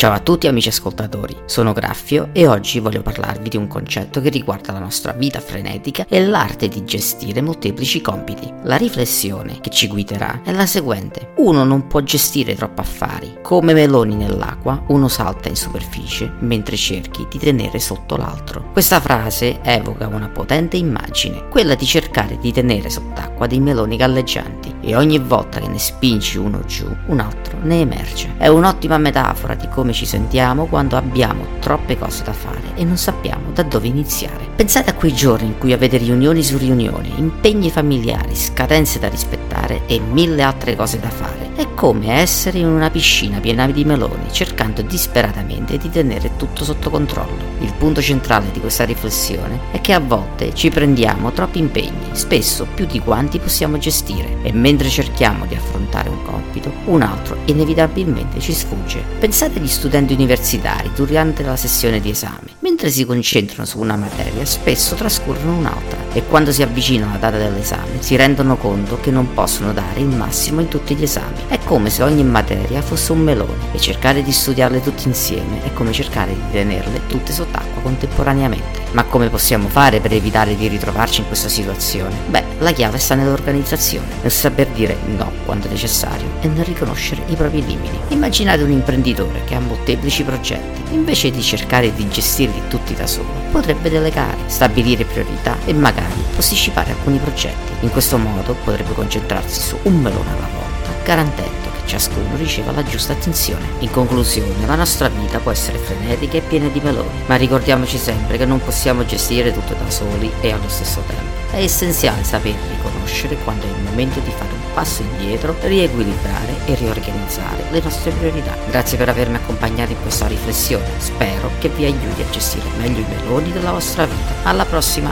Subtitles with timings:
[0.00, 4.30] Ciao a tutti amici ascoltatori, sono Graffio e oggi voglio parlarvi di un concetto che
[4.30, 8.50] riguarda la nostra vita frenetica e l'arte di gestire molteplici compiti.
[8.62, 11.34] La riflessione che ci guiderà è la seguente.
[11.36, 13.40] Uno non può gestire troppi affari.
[13.42, 18.70] Come meloni nell'acqua, uno salta in superficie mentre cerchi di tenere sotto l'altro.
[18.72, 24.76] Questa frase evoca una potente immagine, quella di cercare di tenere sott'acqua dei meloni galleggianti
[24.80, 28.32] e ogni volta che ne spingi uno giù, un altro ne emerge.
[28.38, 32.96] È un'ottima metafora di come ci sentiamo quando abbiamo troppe cose da fare e non
[32.96, 34.48] sappiamo da dove iniziare.
[34.56, 39.86] Pensate a quei giorni in cui avete riunioni su riunioni, impegni familiari, scadenze da rispettare
[39.86, 41.49] e mille altre cose da fare.
[41.60, 46.88] È come essere in una piscina piena di meloni, cercando disperatamente di tenere tutto sotto
[46.88, 47.36] controllo.
[47.58, 52.66] Il punto centrale di questa riflessione è che a volte ci prendiamo troppi impegni, spesso
[52.74, 58.40] più di quanti possiamo gestire, e mentre cerchiamo di affrontare un compito, un altro inevitabilmente
[58.40, 59.04] ci sfugge.
[59.18, 62.56] Pensate agli studenti universitari durante la sessione di esame.
[62.70, 67.36] Mentre si concentrano su una materia, spesso trascorrono un'altra e quando si avvicina la data
[67.36, 71.34] dell'esame si rendono conto che non possono dare il massimo in tutti gli esami.
[71.48, 75.72] È come se ogni materia fosse un melone e cercare di studiarle tutte insieme è
[75.72, 78.78] come cercare di tenerle tutte sott'acqua contemporaneamente.
[78.92, 82.14] Ma come possiamo fare per evitare di ritrovarci in questa situazione?
[82.28, 87.22] Beh, la chiave sta nell'organizzazione, nel saper dire no quando è necessario e nel riconoscere
[87.26, 87.98] i propri limiti.
[88.08, 93.28] Immaginate un imprenditore che ha molteplici progetti, invece di cercare di gestirli tutti da solo,
[93.50, 97.72] potrebbe delegare, stabilire priorità e magari posticipare alcuni progetti.
[97.80, 102.82] In questo modo potrebbe concentrarsi su un melone alla volta, garantendo che ciascuno riceva la
[102.82, 103.66] giusta attenzione.
[103.80, 108.36] In conclusione, la nostra vita può essere frenetica e piena di meloni, ma ricordiamoci sempre
[108.36, 111.38] che non possiamo gestire tutto da soli e allo stesso tempo.
[111.50, 116.74] È essenziale saper riconoscere quando è il momento di fare un passo indietro, riequilibrare e
[116.74, 118.56] riorganizzare le nostre priorità.
[118.68, 123.08] Grazie per avermi accompagnato in questa riflessione, spero che vi aiuti a gestire meglio i
[123.08, 124.44] meloni della vostra vita.
[124.44, 125.10] Alla prossima!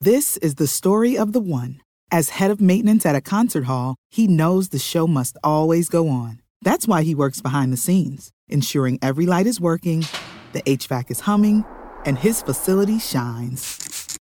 [0.00, 1.80] This is the story of the one.
[2.12, 6.08] As head of maintenance at a concert hall, he knows the show must always go
[6.08, 6.40] on.
[6.62, 10.04] That's why he works behind the scenes, ensuring every light is working,
[10.52, 11.64] the HVAC is humming,
[12.04, 13.85] and his facility shines.